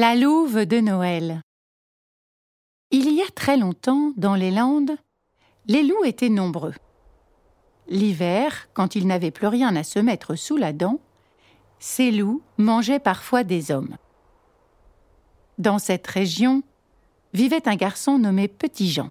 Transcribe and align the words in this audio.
La 0.00 0.14
louve 0.14 0.64
de 0.64 0.80
Noël 0.80 1.42
Il 2.90 3.12
y 3.12 3.20
a 3.20 3.28
très 3.34 3.58
longtemps, 3.58 4.14
dans 4.16 4.34
les 4.34 4.50
Landes, 4.50 4.96
les 5.66 5.82
loups 5.82 6.04
étaient 6.06 6.30
nombreux. 6.30 6.72
L'hiver, 7.86 8.70
quand 8.72 8.94
ils 8.94 9.06
n'avaient 9.06 9.30
plus 9.30 9.48
rien 9.48 9.76
à 9.76 9.82
se 9.82 9.98
mettre 9.98 10.36
sous 10.36 10.56
la 10.56 10.72
dent, 10.72 11.00
ces 11.80 12.12
loups 12.12 12.40
mangeaient 12.56 12.98
parfois 12.98 13.44
des 13.44 13.70
hommes. 13.70 13.98
Dans 15.58 15.78
cette 15.78 16.06
région 16.06 16.62
vivait 17.34 17.68
un 17.68 17.76
garçon 17.76 18.18
nommé 18.18 18.48
Petit 18.48 18.90
Jean. 18.90 19.10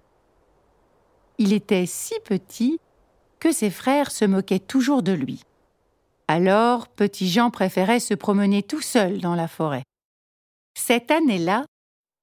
Il 1.38 1.52
était 1.52 1.86
si 1.86 2.14
petit 2.24 2.80
que 3.38 3.52
ses 3.52 3.70
frères 3.70 4.10
se 4.10 4.24
moquaient 4.24 4.58
toujours 4.58 5.04
de 5.04 5.12
lui. 5.12 5.44
Alors 6.26 6.88
Petit 6.88 7.30
Jean 7.30 7.52
préférait 7.52 8.00
se 8.00 8.14
promener 8.14 8.64
tout 8.64 8.82
seul 8.82 9.20
dans 9.20 9.36
la 9.36 9.46
forêt. 9.46 9.84
Cette 10.82 11.10
année-là, 11.10 11.66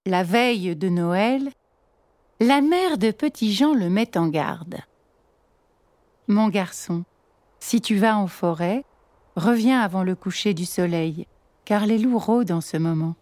la 0.08 0.24
veille 0.24 0.76
de 0.76 0.90
Noël, 0.90 1.52
la 2.40 2.60
mère 2.60 2.98
de 2.98 3.12
Petit 3.12 3.54
Jean 3.54 3.76
le 3.76 3.88
met 3.88 4.18
en 4.18 4.28
garde. 4.28 4.78
Mon 6.28 6.50
garçon, 6.50 7.06
si 7.60 7.82
tu 7.82 7.98
vas 7.98 8.18
en 8.18 8.26
forêt, 8.26 8.84
reviens 9.36 9.80
avant 9.80 10.02
le 10.02 10.16
coucher 10.16 10.56
du 10.56 10.66
soleil, 10.66 11.28
car 11.66 11.86
les 11.86 12.00
loups 12.00 12.18
rôdent 12.18 12.52
en 12.52 12.60
ce 12.60 12.78
moment. 12.78 13.16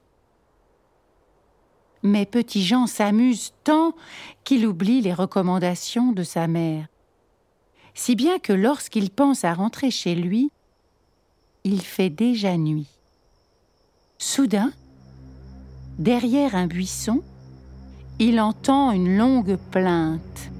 Mais 2.02 2.26
Petit 2.26 2.66
Jean 2.66 2.88
s'amuse 2.88 3.54
tant 3.66 3.94
qu'il 4.46 4.66
oublie 4.66 5.02
les 5.02 5.14
recommandations 5.14 6.14
de 6.14 6.24
sa 6.24 6.48
mère. 6.48 6.88
Si 7.94 8.16
bien 8.16 8.40
que 8.40 8.54
lorsqu'il 8.54 9.12
pense 9.12 9.44
à 9.44 9.54
rentrer 9.54 9.92
chez 9.92 10.16
lui, 10.16 10.50
il 11.66 11.82
fait 11.82 12.10
déjà 12.10 12.56
nuit. 12.56 12.88
Soudain, 14.18 14.72
derrière 16.00 16.56
un 16.56 16.68
buisson, 16.68 17.22
il 18.20 18.40
entend 18.40 18.92
une 18.92 19.18
longue 19.18 19.58
plainte. 19.72 20.52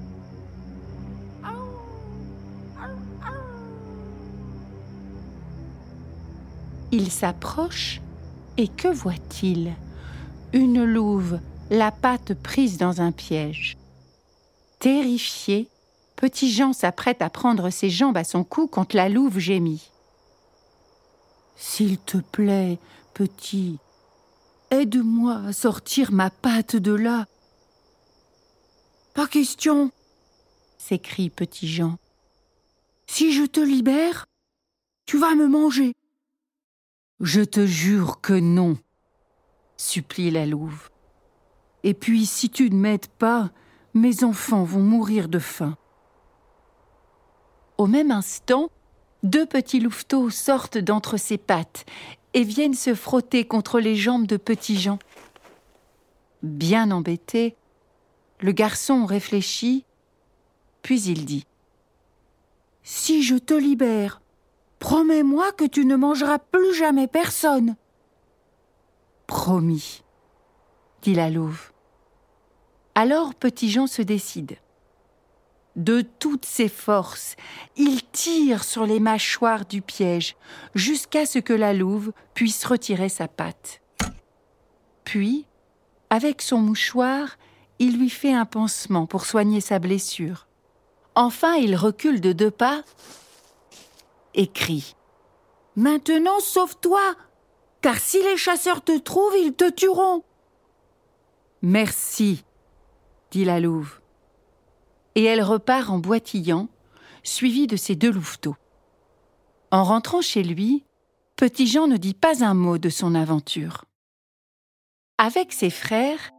Il 6.92 7.10
s'approche 7.10 8.00
et 8.56 8.68
que 8.68 8.88
voit-il? 8.88 9.72
Une 10.52 10.84
louve, 10.84 11.40
la 11.70 11.90
patte 11.90 12.34
prise 12.34 12.78
dans 12.78 13.00
un 13.00 13.12
piège. 13.12 13.76
Terrifié, 14.78 15.68
Petit 16.16 16.50
Jean 16.50 16.72
s'apprête 16.72 17.20
à 17.20 17.28
prendre 17.28 17.68
ses 17.68 17.90
jambes 17.90 18.16
à 18.16 18.24
son 18.24 18.42
cou 18.42 18.66
quand 18.66 18.94
la 18.94 19.10
louve 19.10 19.38
gémit. 19.38 19.90
S'il 21.56 21.98
te 21.98 22.16
plaît, 22.16 22.78
petit, 23.12 23.78
Aide-moi 24.70 25.36
à 25.46 25.52
sortir 25.52 26.10
ma 26.12 26.30
patte 26.30 26.74
de 26.76 26.92
là. 26.92 27.26
Pas 29.14 29.28
question, 29.28 29.92
s'écrie 30.76 31.30
Petit 31.30 31.68
Jean. 31.68 31.98
Si 33.06 33.32
je 33.32 33.44
te 33.44 33.60
libère, 33.60 34.26
tu 35.06 35.18
vas 35.18 35.34
me 35.36 35.46
manger. 35.46 35.94
Je 37.20 37.42
te 37.42 37.64
jure 37.64 38.20
que 38.20 38.32
non, 38.32 38.76
supplie 39.76 40.30
la 40.30 40.46
louve. 40.46 40.90
Et 41.84 41.94
puis, 41.94 42.26
si 42.26 42.50
tu 42.50 42.68
ne 42.68 42.76
m'aides 42.76 43.06
pas, 43.06 43.50
mes 43.94 44.24
enfants 44.24 44.64
vont 44.64 44.82
mourir 44.82 45.28
de 45.28 45.38
faim. 45.38 45.76
Au 47.78 47.86
même 47.86 48.10
instant, 48.10 48.68
deux 49.22 49.46
petits 49.46 49.80
louveteaux 49.80 50.28
sortent 50.30 50.78
d'entre 50.78 51.16
ses 51.16 51.38
pattes 51.38 51.86
et 52.36 52.44
viennent 52.44 52.74
se 52.74 52.94
frotter 52.94 53.46
contre 53.46 53.80
les 53.80 53.96
jambes 53.96 54.26
de 54.26 54.36
Petit 54.36 54.78
Jean. 54.78 54.98
Bien 56.42 56.90
embêté, 56.90 57.56
le 58.40 58.52
garçon 58.52 59.06
réfléchit, 59.06 59.86
puis 60.82 61.00
il 61.04 61.24
dit 61.24 61.46
Si 62.82 63.22
je 63.22 63.36
te 63.36 63.54
libère, 63.54 64.20
promets-moi 64.80 65.50
que 65.52 65.64
tu 65.64 65.86
ne 65.86 65.96
mangeras 65.96 66.38
plus 66.38 66.74
jamais 66.74 67.06
personne. 67.06 67.74
Promis, 69.26 70.02
dit 71.00 71.14
la 71.14 71.30
louve. 71.30 71.72
Alors 72.94 73.34
Petit 73.34 73.70
Jean 73.70 73.86
se 73.86 74.02
décide. 74.02 74.58
De 75.76 76.00
toutes 76.00 76.46
ses 76.46 76.70
forces, 76.70 77.36
il 77.76 78.02
tire 78.02 78.64
sur 78.64 78.86
les 78.86 78.98
mâchoires 78.98 79.66
du 79.66 79.82
piège 79.82 80.34
jusqu'à 80.74 81.26
ce 81.26 81.38
que 81.38 81.52
la 81.52 81.74
louve 81.74 82.12
puisse 82.32 82.64
retirer 82.64 83.10
sa 83.10 83.28
patte. 83.28 83.82
Puis, 85.04 85.44
avec 86.08 86.40
son 86.40 86.58
mouchoir, 86.58 87.36
il 87.78 87.98
lui 87.98 88.08
fait 88.08 88.32
un 88.32 88.46
pansement 88.46 89.06
pour 89.06 89.26
soigner 89.26 89.60
sa 89.60 89.78
blessure. 89.78 90.46
Enfin, 91.14 91.56
il 91.56 91.76
recule 91.76 92.22
de 92.22 92.32
deux 92.32 92.50
pas 92.50 92.82
et 94.32 94.46
crie 94.46 94.96
Maintenant, 95.76 96.40
sauve-toi, 96.40 97.14
car 97.82 97.98
si 97.98 98.22
les 98.22 98.38
chasseurs 98.38 98.82
te 98.82 98.96
trouvent, 98.96 99.36
ils 99.36 99.52
te 99.52 99.70
tueront. 99.70 100.24
Merci, 101.60 102.44
dit 103.30 103.44
la 103.44 103.60
louve 103.60 104.00
et 105.16 105.24
elle 105.24 105.42
repart 105.42 105.90
en 105.90 105.98
boitillant, 105.98 106.68
suivie 107.24 107.66
de 107.66 107.76
ses 107.76 107.96
deux 107.96 108.12
louveteaux. 108.12 108.54
En 109.72 109.82
rentrant 109.82 110.20
chez 110.20 110.44
lui, 110.44 110.84
Petit 111.36 111.66
Jean 111.66 111.86
ne 111.86 111.98
dit 111.98 112.14
pas 112.14 112.42
un 112.44 112.54
mot 112.54 112.78
de 112.78 112.88
son 112.88 113.14
aventure. 113.14 113.84
Avec 115.18 115.52
ses 115.52 115.68
frères, 115.68 116.30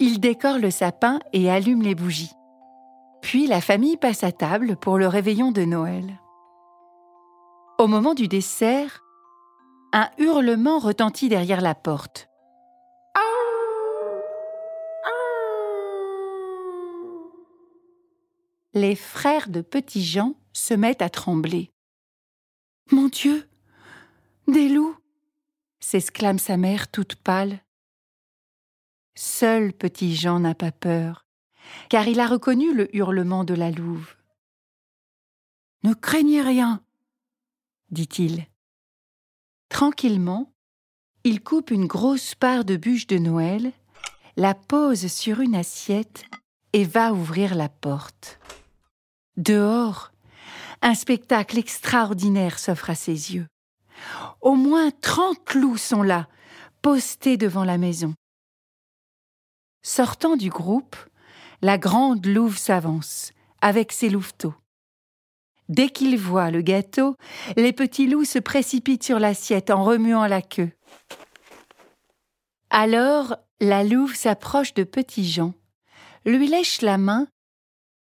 il 0.00 0.18
décore 0.18 0.58
le 0.58 0.70
sapin 0.70 1.18
et 1.34 1.50
allume 1.50 1.82
les 1.82 1.94
bougies. 1.94 2.32
Puis 3.20 3.46
la 3.46 3.60
famille 3.60 3.98
passe 3.98 4.24
à 4.24 4.32
table 4.32 4.76
pour 4.76 4.96
le 4.96 5.08
réveillon 5.08 5.52
de 5.52 5.62
Noël. 5.62 6.20
Au 7.78 7.86
moment 7.86 8.14
du 8.14 8.28
dessert, 8.28 9.02
un 9.92 10.08
hurlement 10.16 10.78
retentit 10.78 11.28
derrière 11.28 11.60
la 11.60 11.74
porte. 11.74 12.28
Les 18.76 18.94
frères 18.94 19.48
de 19.48 19.62
Petit 19.62 20.04
Jean 20.04 20.34
se 20.52 20.74
mettent 20.74 21.00
à 21.00 21.08
trembler. 21.08 21.72
Mon 22.92 23.08
Dieu 23.08 23.48
Des 24.48 24.68
loups 24.68 24.94
s'exclame 25.80 26.38
sa 26.38 26.58
mère 26.58 26.90
toute 26.90 27.14
pâle. 27.14 27.64
Seul 29.14 29.72
Petit 29.72 30.14
Jean 30.14 30.40
n'a 30.40 30.54
pas 30.54 30.72
peur, 30.72 31.24
car 31.88 32.06
il 32.06 32.20
a 32.20 32.26
reconnu 32.26 32.74
le 32.74 32.94
hurlement 32.94 33.44
de 33.44 33.54
la 33.54 33.70
louve. 33.70 34.14
Ne 35.82 35.94
craignez 35.94 36.42
rien, 36.42 36.84
dit-il. 37.90 38.46
Tranquillement, 39.70 40.52
il 41.24 41.42
coupe 41.42 41.70
une 41.70 41.86
grosse 41.86 42.34
part 42.34 42.66
de 42.66 42.76
bûche 42.76 43.06
de 43.06 43.16
Noël, 43.16 43.72
la 44.36 44.54
pose 44.54 45.06
sur 45.06 45.40
une 45.40 45.54
assiette 45.54 46.26
et 46.74 46.84
va 46.84 47.14
ouvrir 47.14 47.54
la 47.54 47.70
porte. 47.70 48.38
Dehors, 49.36 50.12
un 50.82 50.94
spectacle 50.94 51.58
extraordinaire 51.58 52.58
s'offre 52.58 52.90
à 52.90 52.94
ses 52.94 53.34
yeux. 53.34 53.46
Au 54.40 54.54
moins 54.54 54.90
trente 54.90 55.54
loups 55.54 55.76
sont 55.76 56.02
là, 56.02 56.28
postés 56.82 57.36
devant 57.36 57.64
la 57.64 57.78
maison. 57.78 58.14
Sortant 59.82 60.36
du 60.36 60.48
groupe, 60.48 60.96
la 61.62 61.78
grande 61.78 62.24
louve 62.26 62.58
s'avance, 62.58 63.32
avec 63.60 63.92
ses 63.92 64.08
louveteaux. 64.08 64.54
Dès 65.68 65.88
qu'ils 65.88 66.18
voient 66.18 66.50
le 66.50 66.62
gâteau, 66.62 67.16
les 67.56 67.72
petits 67.72 68.06
loups 68.06 68.24
se 68.24 68.38
précipitent 68.38 69.02
sur 69.02 69.18
l'assiette 69.18 69.70
en 69.70 69.84
remuant 69.84 70.26
la 70.26 70.42
queue. 70.42 70.70
Alors, 72.70 73.36
la 73.60 73.84
louve 73.84 74.14
s'approche 74.14 74.74
de 74.74 74.84
Petit 74.84 75.28
Jean, 75.28 75.54
lui 76.24 76.46
lèche 76.46 76.82
la 76.82 76.98
main 76.98 77.26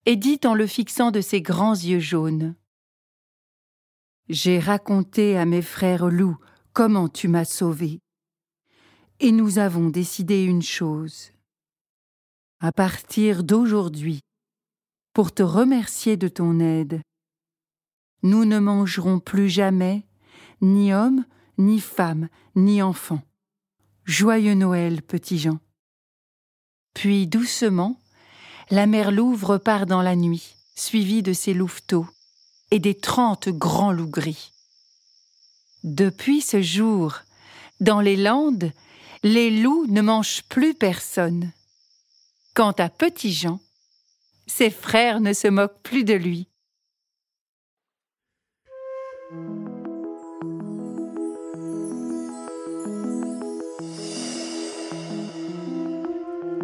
et 0.05 0.15
dit 0.15 0.39
en 0.45 0.53
le 0.53 0.67
fixant 0.67 1.11
de 1.11 1.21
ses 1.21 1.41
grands 1.41 1.75
yeux 1.75 1.99
jaunes. 1.99 2.55
J'ai 4.29 4.59
raconté 4.59 5.37
à 5.37 5.45
mes 5.45 5.61
frères 5.61 6.07
loups 6.07 6.37
comment 6.73 7.09
tu 7.09 7.27
m'as 7.27 7.45
sauvé. 7.45 7.99
Et 9.19 9.31
nous 9.31 9.59
avons 9.59 9.89
décidé 9.89 10.43
une 10.43 10.61
chose. 10.63 11.31
À 12.59 12.71
partir 12.71 13.43
d'aujourd'hui, 13.43 14.21
pour 15.13 15.33
te 15.33 15.43
remercier 15.43 16.17
de 16.17 16.27
ton 16.27 16.59
aide, 16.59 17.01
nous 18.23 18.45
ne 18.45 18.59
mangerons 18.59 19.19
plus 19.19 19.49
jamais 19.49 20.05
ni 20.61 20.93
homme, 20.93 21.25
ni 21.57 21.79
femme, 21.79 22.29
ni 22.55 22.81
enfant. 22.81 23.21
Joyeux 24.05 24.53
Noël, 24.53 25.01
petit 25.01 25.37
Jean. 25.37 25.59
Puis 26.93 27.27
doucement, 27.27 28.00
la 28.71 28.85
mère 28.85 29.11
Louve 29.11 29.43
repart 29.43 29.85
dans 29.85 30.01
la 30.01 30.15
nuit, 30.15 30.55
suivie 30.75 31.21
de 31.21 31.33
ses 31.33 31.53
louveteaux 31.53 32.07
et 32.71 32.79
des 32.79 32.95
trente 32.95 33.49
grands 33.49 33.91
loups 33.91 34.09
gris. 34.09 34.53
Depuis 35.83 36.39
ce 36.39 36.61
jour, 36.61 37.17
dans 37.81 37.99
les 37.99 38.15
landes, 38.15 38.71
les 39.23 39.51
loups 39.51 39.85
ne 39.87 40.01
mangent 40.01 40.43
plus 40.43 40.73
personne. 40.73 41.51
Quant 42.53 42.71
à 42.71 42.87
Petit 42.87 43.33
Jean, 43.33 43.59
ses 44.47 44.69
frères 44.69 45.19
ne 45.19 45.33
se 45.33 45.49
moquent 45.49 45.81
plus 45.83 46.05
de 46.05 46.13
lui. 46.13 46.47